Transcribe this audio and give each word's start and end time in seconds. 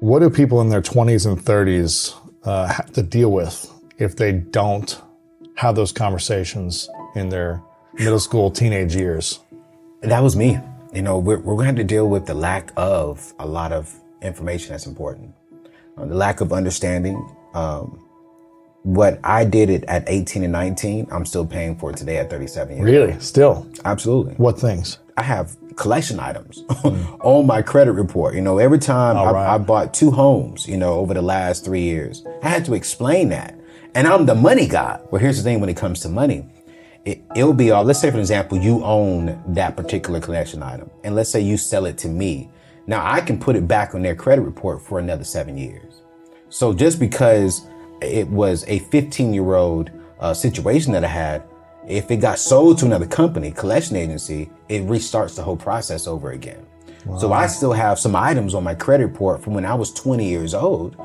What 0.00 0.18
do 0.18 0.28
people 0.28 0.60
in 0.60 0.68
their 0.68 0.82
20s 0.82 1.26
and 1.26 1.38
30s 1.38 2.14
uh, 2.44 2.66
have 2.66 2.92
to 2.92 3.02
deal 3.02 3.32
with 3.32 3.72
if 3.96 4.14
they 4.14 4.32
don't 4.32 5.00
have 5.54 5.74
those 5.74 5.90
conversations 5.90 6.90
in 7.14 7.30
their 7.30 7.62
middle 7.94 8.20
school, 8.20 8.50
teenage 8.50 8.94
years? 8.94 9.40
That 10.02 10.22
was 10.22 10.36
me. 10.36 10.60
You 10.92 11.00
know, 11.00 11.18
we're, 11.18 11.38
we're 11.38 11.54
going 11.54 11.64
to 11.64 11.66
have 11.68 11.76
to 11.76 11.84
deal 11.84 12.08
with 12.10 12.26
the 12.26 12.34
lack 12.34 12.72
of 12.76 13.32
a 13.38 13.46
lot 13.46 13.72
of 13.72 13.94
information 14.20 14.72
that's 14.72 14.86
important, 14.86 15.34
uh, 15.96 16.04
the 16.04 16.14
lack 16.14 16.42
of 16.42 16.52
understanding. 16.52 17.16
Um, 17.54 17.98
what 18.82 19.18
I 19.24 19.46
did 19.46 19.70
it 19.70 19.84
at 19.84 20.04
18 20.06 20.44
and 20.44 20.52
19, 20.52 21.08
I'm 21.10 21.24
still 21.24 21.46
paying 21.46 21.74
for 21.74 21.90
it 21.90 21.96
today 21.96 22.18
at 22.18 22.28
37 22.28 22.76
years. 22.76 22.84
Really? 22.84 23.20
Still? 23.20 23.66
Absolutely. 23.86 24.34
What 24.34 24.60
things? 24.60 24.98
I 25.16 25.22
have 25.22 25.56
collection 25.76 26.18
items 26.18 26.64
on 27.20 27.46
my 27.46 27.62
credit 27.62 27.92
report. 27.92 28.34
You 28.34 28.40
know, 28.40 28.58
every 28.58 28.78
time 28.78 29.16
I, 29.16 29.30
right. 29.30 29.54
I 29.54 29.58
bought 29.58 29.94
two 29.94 30.10
homes, 30.10 30.66
you 30.66 30.76
know, 30.76 30.94
over 30.94 31.14
the 31.14 31.22
last 31.22 31.64
three 31.64 31.82
years, 31.82 32.24
I 32.42 32.48
had 32.48 32.64
to 32.64 32.74
explain 32.74 33.28
that. 33.28 33.58
And 33.94 34.06
I'm 34.06 34.26
the 34.26 34.34
money 34.34 34.66
guy. 34.66 35.00
Well, 35.10 35.20
here's 35.20 35.38
the 35.38 35.42
thing 35.42 35.60
when 35.60 35.70
it 35.70 35.76
comes 35.76 36.00
to 36.00 36.08
money. 36.08 36.46
It, 37.04 37.22
it'll 37.36 37.54
be 37.54 37.70
all, 37.70 37.84
let's 37.84 38.00
say 38.00 38.10
for 38.10 38.18
example, 38.18 38.58
you 38.58 38.82
own 38.82 39.40
that 39.54 39.76
particular 39.76 40.20
collection 40.20 40.62
item. 40.62 40.90
And 41.04 41.14
let's 41.14 41.30
say 41.30 41.40
you 41.40 41.56
sell 41.56 41.86
it 41.86 41.96
to 41.98 42.08
me. 42.08 42.50
Now 42.86 43.08
I 43.08 43.20
can 43.20 43.38
put 43.38 43.56
it 43.56 43.68
back 43.68 43.94
on 43.94 44.02
their 44.02 44.16
credit 44.16 44.42
report 44.42 44.82
for 44.82 44.98
another 44.98 45.24
seven 45.24 45.56
years. 45.56 46.02
So 46.48 46.72
just 46.72 46.98
because 46.98 47.66
it 48.00 48.28
was 48.28 48.64
a 48.68 48.80
15 48.80 49.32
year 49.32 49.54
old 49.54 49.90
uh, 50.20 50.34
situation 50.34 50.92
that 50.92 51.04
I 51.04 51.08
had, 51.08 51.42
if 51.86 52.10
it 52.10 52.16
got 52.16 52.38
sold 52.38 52.78
to 52.78 52.86
another 52.86 53.06
company, 53.06 53.52
collection 53.52 53.96
agency, 53.96 54.50
it 54.68 54.82
restarts 54.82 55.36
the 55.36 55.42
whole 55.42 55.56
process 55.56 56.06
over 56.06 56.32
again. 56.32 56.66
Wow. 57.04 57.18
So 57.18 57.32
I 57.32 57.46
still 57.46 57.72
have 57.72 57.98
some 57.98 58.16
items 58.16 58.54
on 58.54 58.64
my 58.64 58.74
credit 58.74 59.06
report 59.06 59.42
from 59.42 59.54
when 59.54 59.64
I 59.64 59.74
was 59.74 59.92
20 59.92 60.28
years 60.28 60.54
old. 60.54 60.96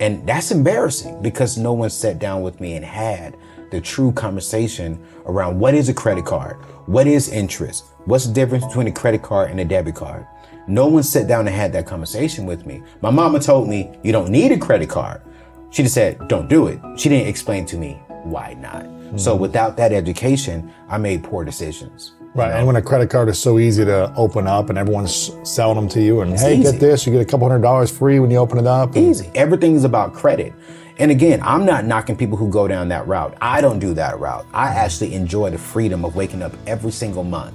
And 0.00 0.26
that's 0.26 0.50
embarrassing 0.50 1.22
because 1.22 1.56
no 1.56 1.72
one 1.72 1.90
sat 1.90 2.18
down 2.18 2.42
with 2.42 2.60
me 2.60 2.74
and 2.74 2.84
had 2.84 3.36
the 3.70 3.80
true 3.80 4.12
conversation 4.12 5.00
around 5.26 5.58
what 5.58 5.74
is 5.74 5.88
a 5.88 5.94
credit 5.94 6.24
card? 6.24 6.56
What 6.86 7.06
is 7.06 7.28
interest? 7.28 7.84
What's 8.04 8.26
the 8.26 8.34
difference 8.34 8.66
between 8.66 8.88
a 8.88 8.92
credit 8.92 9.22
card 9.22 9.50
and 9.50 9.60
a 9.60 9.64
debit 9.64 9.94
card? 9.94 10.26
No 10.66 10.86
one 10.86 11.02
sat 11.02 11.28
down 11.28 11.46
and 11.46 11.54
had 11.54 11.72
that 11.74 11.86
conversation 11.86 12.46
with 12.46 12.66
me. 12.66 12.82
My 13.02 13.10
mama 13.10 13.38
told 13.38 13.68
me 13.68 13.96
you 14.02 14.12
don't 14.12 14.30
need 14.30 14.50
a 14.50 14.58
credit 14.58 14.88
card. 14.88 15.22
She 15.70 15.82
just 15.82 15.94
said, 15.94 16.28
don't 16.28 16.48
do 16.48 16.66
it. 16.66 16.80
She 16.96 17.08
didn't 17.08 17.28
explain 17.28 17.66
to 17.66 17.76
me 17.76 18.00
why 18.24 18.54
not. 18.54 18.93
Mm-hmm. 19.04 19.18
So 19.18 19.36
without 19.36 19.76
that 19.76 19.92
education, 19.92 20.72
I 20.88 20.98
made 20.98 21.22
poor 21.22 21.44
decisions. 21.44 22.12
Right. 22.34 22.50
know? 22.50 22.56
And 22.56 22.66
when 22.66 22.76
a 22.76 22.82
credit 22.82 23.10
card 23.10 23.28
is 23.28 23.38
so 23.38 23.58
easy 23.58 23.84
to 23.84 24.12
open 24.16 24.46
up 24.46 24.68
and 24.68 24.78
everyone's 24.78 25.30
selling 25.44 25.76
them 25.76 25.88
to 25.90 26.02
you 26.02 26.20
and 26.20 26.32
it's 26.32 26.42
hey, 26.42 26.56
easy. 26.56 26.72
get 26.72 26.80
this, 26.80 27.06
you 27.06 27.12
get 27.12 27.22
a 27.22 27.24
couple 27.24 27.48
hundred 27.48 27.62
dollars 27.62 27.96
free 27.96 28.18
when 28.18 28.30
you 28.30 28.38
open 28.38 28.58
it 28.58 28.66
up. 28.66 28.96
And- 28.96 29.08
easy. 29.08 29.30
Everything 29.34 29.74
is 29.76 29.84
about 29.84 30.12
credit. 30.12 30.52
And 30.98 31.10
again, 31.10 31.40
I'm 31.42 31.64
not 31.64 31.84
knocking 31.84 32.16
people 32.16 32.36
who 32.36 32.48
go 32.48 32.68
down 32.68 32.88
that 32.88 33.06
route. 33.08 33.36
I 33.40 33.60
don't 33.60 33.80
do 33.80 33.94
that 33.94 34.18
route. 34.20 34.46
I 34.52 34.68
actually 34.68 35.14
enjoy 35.14 35.50
the 35.50 35.58
freedom 35.58 36.04
of 36.04 36.14
waking 36.14 36.40
up 36.40 36.52
every 36.66 36.92
single 36.92 37.24
month 37.24 37.54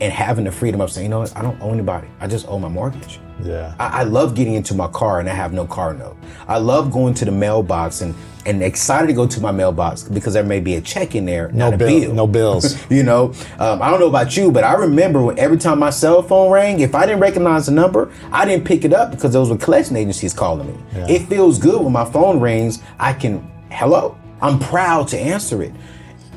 and 0.00 0.12
having 0.12 0.44
the 0.44 0.52
freedom 0.52 0.80
of 0.80 0.90
saying, 0.90 1.06
you 1.06 1.10
know 1.10 1.20
what, 1.20 1.36
I 1.36 1.42
don't 1.42 1.60
owe 1.60 1.72
anybody. 1.72 2.08
I 2.20 2.26
just 2.26 2.48
owe 2.48 2.58
my 2.58 2.68
mortgage. 2.68 3.20
Yeah. 3.42 3.74
I, 3.78 4.00
I, 4.00 4.02
love 4.02 4.34
getting 4.34 4.54
into 4.54 4.74
my 4.74 4.88
car 4.88 5.20
and 5.20 5.28
I 5.28 5.32
have 5.32 5.52
no 5.52 5.66
car 5.66 5.94
note. 5.94 6.16
I 6.46 6.58
love 6.58 6.90
going 6.90 7.14
to 7.14 7.24
the 7.24 7.30
mailbox 7.30 8.00
and 8.02 8.14
and 8.46 8.62
excited 8.62 9.06
to 9.06 9.12
go 9.12 9.26
to 9.26 9.40
my 9.40 9.52
mailbox 9.52 10.02
because 10.02 10.32
there 10.32 10.42
may 10.42 10.60
be 10.60 10.76
a 10.76 10.80
check 10.80 11.14
in 11.14 11.26
there, 11.26 11.52
no 11.52 11.76
bill, 11.76 12.00
bill. 12.00 12.14
no 12.14 12.26
bills. 12.26 12.76
you 12.90 13.02
know, 13.02 13.34
um, 13.58 13.82
I 13.82 13.90
don't 13.90 14.00
know 14.00 14.08
about 14.08 14.34
you, 14.34 14.50
but 14.50 14.64
I 14.64 14.74
remember 14.74 15.22
when 15.22 15.38
every 15.38 15.58
time 15.58 15.78
my 15.78 15.90
cell 15.90 16.22
phone 16.22 16.50
rang, 16.50 16.80
if 16.80 16.94
I 16.94 17.04
didn't 17.04 17.20
recognize 17.20 17.66
the 17.66 17.72
number, 17.72 18.10
I 18.32 18.46
didn't 18.46 18.64
pick 18.64 18.84
it 18.84 18.94
up 18.94 19.10
because 19.10 19.32
those 19.32 19.50
were 19.50 19.58
collection 19.58 19.96
agencies 19.96 20.32
calling 20.32 20.68
me. 20.68 20.82
Yeah. 20.94 21.06
It 21.08 21.28
feels 21.28 21.58
good 21.58 21.82
when 21.82 21.92
my 21.92 22.04
phone 22.10 22.40
rings. 22.40 22.82
I 22.98 23.12
can, 23.12 23.46
hello, 23.70 24.16
I'm 24.40 24.58
proud 24.58 25.08
to 25.08 25.18
answer 25.18 25.62
it. 25.62 25.72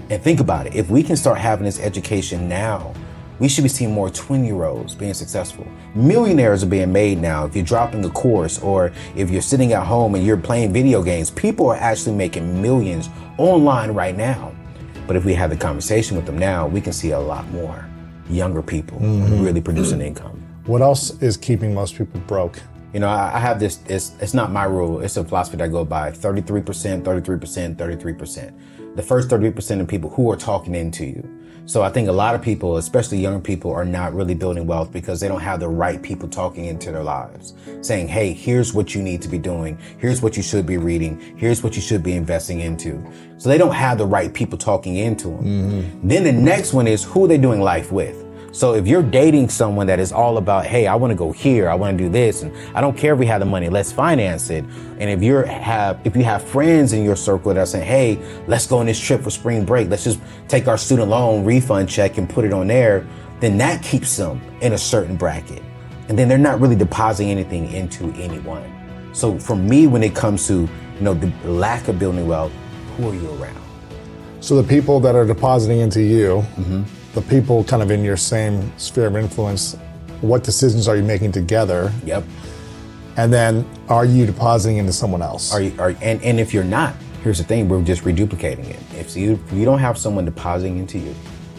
And 0.09 0.21
think 0.21 0.41
about 0.41 0.67
it. 0.67 0.75
If 0.75 0.89
we 0.89 1.03
can 1.03 1.15
start 1.15 1.37
having 1.37 1.63
this 1.63 1.79
education 1.79 2.49
now, 2.49 2.93
we 3.39 3.47
should 3.47 3.63
be 3.63 3.69
seeing 3.69 3.91
more 3.91 4.09
20 4.09 4.45
year 4.45 4.63
olds 4.63 4.95
being 4.95 5.13
successful. 5.13 5.67
Millionaires 5.95 6.63
are 6.63 6.67
being 6.67 6.91
made 6.91 7.19
now. 7.19 7.45
If 7.45 7.55
you're 7.55 7.65
dropping 7.65 8.05
a 8.05 8.09
course 8.09 8.59
or 8.59 8.91
if 9.15 9.29
you're 9.29 9.41
sitting 9.41 9.73
at 9.73 9.85
home 9.85 10.15
and 10.15 10.25
you're 10.25 10.37
playing 10.37 10.73
video 10.73 11.03
games, 11.03 11.31
people 11.31 11.67
are 11.67 11.75
actually 11.75 12.15
making 12.15 12.61
millions 12.61 13.09
online 13.37 13.91
right 13.91 14.15
now. 14.15 14.53
But 15.07 15.15
if 15.15 15.25
we 15.25 15.33
have 15.33 15.49
the 15.49 15.57
conversation 15.57 16.15
with 16.15 16.25
them 16.25 16.37
now, 16.37 16.67
we 16.67 16.79
can 16.79 16.93
see 16.93 17.11
a 17.11 17.19
lot 17.19 17.47
more 17.49 17.85
younger 18.29 18.61
people 18.61 18.99
mm-hmm. 18.99 19.43
really 19.43 19.61
producing 19.61 20.01
income. 20.01 20.41
What 20.65 20.81
else 20.81 21.21
is 21.21 21.35
keeping 21.35 21.73
most 21.73 21.97
people 21.97 22.21
broke? 22.21 22.61
You 22.93 22.99
know, 22.99 23.09
I, 23.09 23.39
have 23.39 23.59
this, 23.59 23.79
it's, 23.87 24.13
it's 24.21 24.35
not 24.35 24.51
my 24.51 24.65
rule. 24.65 25.01
It's 25.01 25.17
a 25.17 25.23
philosophy 25.23 25.57
that 25.57 25.63
I 25.63 25.67
go 25.67 25.83
by 25.83 26.11
33%, 26.11 27.01
33%, 27.01 27.75
33%. 27.75 28.95
The 28.95 29.01
first 29.01 29.29
33% 29.29 29.81
of 29.81 29.87
people 29.87 30.11
who 30.11 30.31
are 30.31 30.35
talking 30.35 30.75
into 30.75 31.05
you. 31.05 31.32
So 31.65 31.81
I 31.81 31.89
think 31.89 32.09
a 32.09 32.11
lot 32.11 32.35
of 32.35 32.41
people, 32.41 32.77
especially 32.77 33.19
young 33.19 33.41
people, 33.41 33.71
are 33.71 33.85
not 33.85 34.13
really 34.13 34.35
building 34.35 34.67
wealth 34.67 34.91
because 34.91 35.19
they 35.19 35.29
don't 35.29 35.41
have 35.41 35.61
the 35.61 35.69
right 35.69 36.01
people 36.01 36.27
talking 36.27 36.65
into 36.65 36.91
their 36.91 37.03
lives, 37.03 37.53
saying, 37.81 38.09
Hey, 38.09 38.33
here's 38.33 38.73
what 38.73 38.93
you 38.93 39.01
need 39.01 39.21
to 39.21 39.29
be 39.29 39.37
doing. 39.37 39.77
Here's 39.97 40.21
what 40.21 40.35
you 40.35 40.43
should 40.43 40.65
be 40.65 40.77
reading. 40.77 41.19
Here's 41.37 41.63
what 41.63 41.75
you 41.75 41.81
should 41.81 42.03
be 42.03 42.13
investing 42.13 42.59
into. 42.59 43.01
So 43.37 43.47
they 43.49 43.57
don't 43.57 43.73
have 43.73 43.97
the 43.97 44.05
right 44.05 44.33
people 44.33 44.57
talking 44.57 44.97
into 44.97 45.29
them. 45.29 45.43
Mm-hmm. 45.43 46.07
Then 46.07 46.23
the 46.23 46.33
next 46.33 46.73
one 46.73 46.87
is 46.87 47.03
who 47.03 47.25
are 47.25 47.27
they 47.27 47.37
doing 47.37 47.61
life 47.61 47.91
with? 47.91 48.22
So 48.53 48.75
if 48.75 48.85
you're 48.85 49.01
dating 49.01 49.49
someone 49.49 49.87
that 49.87 49.99
is 49.99 50.11
all 50.11 50.37
about, 50.37 50.67
hey, 50.67 50.85
I 50.85 50.93
want 50.93 51.09
to 51.09 51.15
go 51.15 51.31
here, 51.31 51.67
I 51.69 51.73
want 51.73 51.97
to 51.97 52.03
do 52.03 52.07
this, 52.07 52.43
and 52.43 52.55
I 52.77 52.81
don't 52.81 52.95
care 52.95 53.13
if 53.13 53.19
we 53.19 53.25
have 53.25 53.39
the 53.39 53.47
money, 53.47 53.67
let's 53.67 53.91
finance 53.91 54.51
it. 54.51 54.63
And 54.99 55.09
if 55.09 55.23
you 55.23 55.37
have 55.37 55.99
if 56.05 56.15
you 56.15 56.23
have 56.23 56.43
friends 56.43 56.93
in 56.93 57.03
your 57.03 57.15
circle 57.15 57.51
that 57.51 57.59
are 57.59 57.65
saying, 57.65 57.87
hey, 57.87 58.43
let's 58.45 58.67
go 58.67 58.77
on 58.77 58.85
this 58.85 58.99
trip 58.99 59.23
for 59.23 59.31
spring 59.31 59.65
break, 59.65 59.89
let's 59.89 60.03
just 60.03 60.19
take 60.47 60.67
our 60.67 60.77
student 60.77 61.09
loan 61.09 61.43
refund 61.43 61.89
check 61.89 62.19
and 62.19 62.29
put 62.29 62.45
it 62.45 62.53
on 62.53 62.67
there, 62.67 63.07
then 63.39 63.57
that 63.57 63.81
keeps 63.81 64.15
them 64.15 64.39
in 64.61 64.73
a 64.73 64.77
certain 64.77 65.15
bracket. 65.15 65.63
And 66.07 66.17
then 66.17 66.27
they're 66.27 66.37
not 66.37 66.61
really 66.61 66.75
depositing 66.75 67.31
anything 67.31 67.71
into 67.71 68.11
anyone. 68.21 68.71
So 69.13 69.39
for 69.39 69.55
me, 69.55 69.87
when 69.87 70.03
it 70.03 70.13
comes 70.13 70.45
to 70.49 70.53
you 70.53 71.01
know 71.01 71.15
the 71.15 71.33
lack 71.49 71.87
of 71.87 71.97
building 71.97 72.27
wealth, 72.27 72.51
who 72.97 73.09
are 73.09 73.15
you 73.15 73.31
around? 73.41 73.59
So 74.41 74.61
the 74.61 74.67
people 74.67 74.99
that 74.99 75.15
are 75.15 75.25
depositing 75.25 75.79
into 75.79 76.03
you. 76.03 76.45
Mm-hmm 76.55 76.83
the 77.13 77.21
people 77.21 77.63
kind 77.63 77.81
of 77.81 77.91
in 77.91 78.03
your 78.03 78.17
same 78.17 78.71
sphere 78.77 79.07
of 79.07 79.15
influence, 79.15 79.75
what 80.21 80.43
decisions 80.43 80.87
are 80.87 80.95
you 80.95 81.03
making 81.03 81.31
together? 81.31 81.91
Yep. 82.05 82.23
And 83.17 83.31
then 83.31 83.69
are 83.89 84.05
you 84.05 84.25
depositing 84.25 84.77
into 84.77 84.93
someone 84.93 85.21
else? 85.21 85.53
Are 85.53 85.61
you, 85.61 85.75
are, 85.79 85.95
and, 86.01 86.21
and 86.23 86.39
if 86.39 86.53
you're 86.53 86.63
not, 86.63 86.95
here's 87.21 87.37
the 87.37 87.43
thing: 87.43 87.69
we're 87.69 87.81
just 87.83 88.03
reduplicating 88.03 88.69
it. 88.69 88.79
If 88.97 89.15
you 89.15 89.33
if 89.33 89.53
you 89.53 89.65
don't 89.65 89.79
have 89.79 89.97
someone 89.97 90.25
depositing 90.25 90.79
into 90.79 90.97
you, 90.97 91.13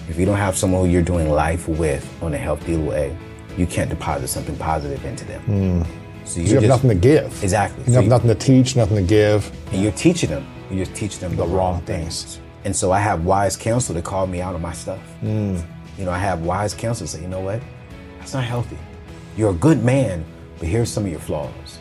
if 0.09 0.19
you 0.19 0.27
don't 0.27 0.37
have 0.37 0.57
someone 0.57 0.85
who 0.85 0.91
you're 0.91 1.03
doing 1.03 1.31
life 1.31 1.69
with 1.69 2.05
on 2.23 2.35
a 2.35 2.39
healthy 2.39 2.77
way, 2.77 3.17
you 3.57 3.67
can't 3.67 3.89
deposit 3.89 4.29
something 4.29 4.57
positive 4.57 5.05
into 5.05 5.25
them. 5.25 5.43
Mm. 5.47 5.87
So 6.27 6.41
you 6.41 6.55
have 6.55 6.63
just, 6.63 6.69
nothing 6.69 6.91
to 6.91 6.97
give. 6.97 7.43
Exactly. 7.43 7.85
You 7.85 7.91
so 7.91 7.93
have 7.95 8.05
you, 8.05 8.11
nothing 8.11 8.29
to 8.29 8.35
teach, 8.35 8.77
nothing 8.77 8.97
to 8.97 9.03
give. 9.03 9.53
And 9.73 9.83
you're 9.83 9.93
teaching 9.93 10.31
them. 10.31 10.47
You 10.71 10.85
just 10.85 10.97
teach 10.97 11.19
them 11.19 11.33
the, 11.33 11.37
the 11.37 11.47
wrong, 11.47 11.75
wrong 11.75 11.83
things. 11.83 12.25
things. 12.25 12.44
And 12.65 12.75
so 12.75 12.93
I 12.93 12.99
have 12.99 13.25
wise 13.25 13.57
counsel 13.57 13.95
to 13.95 14.03
call 14.03 14.27
me 14.27 14.41
out 14.41 14.55
on 14.55 14.63
my 14.63 14.73
stuff. 14.73 15.01
Mm. 15.23 15.65
You 15.99 16.05
know, 16.05 16.11
I 16.11 16.19
have 16.19 16.43
wise 16.43 16.75
counsel 16.75 17.07
to 17.07 17.13
say, 17.13 17.23
you 17.23 17.29
know 17.29 17.41
what? 17.41 17.63
That's 18.19 18.33
not 18.33 18.45
healthy. 18.45 18.79
You're 19.37 19.51
a 19.51 19.55
good 19.55 19.85
man, 19.85 20.25
but 20.59 20.69
here's 20.69 20.91
some 20.91 21.05
of 21.05 21.11
your 21.11 21.21
flaws. 21.21 21.79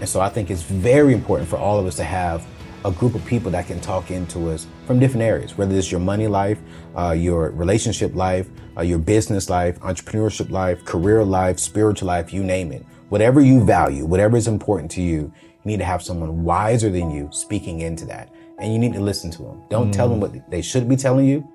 And 0.00 0.08
so 0.08 0.20
I 0.20 0.28
think 0.28 0.50
it's 0.50 0.62
very 0.62 1.14
important 1.14 1.48
for 1.48 1.56
all 1.56 1.78
of 1.78 1.86
us 1.86 1.96
to 1.96 2.04
have 2.04 2.46
a 2.84 2.92
group 2.92 3.14
of 3.14 3.24
people 3.26 3.50
that 3.50 3.66
can 3.66 3.80
talk 3.80 4.10
into 4.10 4.50
us 4.50 4.66
from 4.86 5.00
different 5.00 5.22
areas, 5.22 5.58
whether 5.58 5.74
it's 5.74 5.90
your 5.90 6.00
money 6.00 6.28
life, 6.28 6.58
uh, 6.96 7.10
your 7.10 7.50
relationship 7.50 8.14
life, 8.14 8.48
uh, 8.76 8.82
your 8.82 8.98
business 8.98 9.50
life, 9.50 9.80
entrepreneurship 9.80 10.50
life, 10.50 10.84
career 10.84 11.24
life, 11.24 11.58
spiritual 11.58 12.06
life, 12.06 12.32
you 12.32 12.44
name 12.44 12.70
it. 12.70 12.84
Whatever 13.08 13.40
you 13.40 13.64
value, 13.64 14.04
whatever 14.04 14.36
is 14.36 14.46
important 14.46 14.90
to 14.92 15.02
you, 15.02 15.32
you 15.42 15.64
need 15.64 15.78
to 15.78 15.84
have 15.84 16.02
someone 16.02 16.44
wiser 16.44 16.90
than 16.90 17.10
you 17.10 17.28
speaking 17.32 17.80
into 17.80 18.04
that. 18.06 18.32
And 18.58 18.72
you 18.72 18.78
need 18.78 18.92
to 18.94 19.00
listen 19.00 19.30
to 19.32 19.42
them. 19.42 19.62
Don't 19.70 19.90
mm. 19.90 19.92
tell 19.92 20.08
them 20.08 20.20
what 20.20 20.50
they 20.50 20.62
should 20.62 20.88
be 20.88 20.96
telling 20.96 21.26
you. 21.26 21.46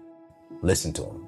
Listen 0.61 0.93
to 0.93 1.01
them. 1.01 1.27